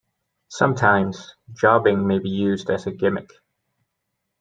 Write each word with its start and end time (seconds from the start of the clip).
Sometimes, 0.47 1.35
jobbing 1.53 2.07
may 2.07 2.17
be 2.17 2.29
used 2.31 2.71
as 2.71 2.87
a 2.87 2.91
gimmick. 2.91 3.29